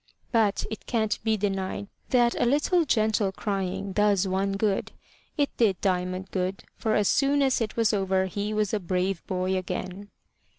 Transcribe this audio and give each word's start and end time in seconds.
But 0.31 0.65
it 0.71 0.87
can't 0.87 1.19
be 1.23 1.37
denied 1.37 1.87
that 2.09 2.33
a 2.41 2.45
little 2.45 2.85
gentle 2.85 3.31
crying 3.31 3.91
does 3.93 4.27
one 4.27 4.53
good. 4.53 4.93
It 5.37 5.55
did 5.57 5.79
Diamond 5.79 6.31
good; 6.31 6.63
for 6.75 6.95
as 6.95 7.07
soon 7.07 7.43
as 7.43 7.61
it 7.61 7.75
was 7.75 7.93
over 7.93 8.25
he 8.25 8.51
was 8.51 8.73
a 8.73 8.79
brave 8.79 9.21
boy 9.27 9.55
again. 9.55 10.09